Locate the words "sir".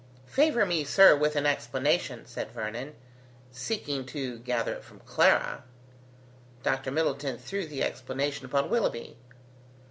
0.83-1.15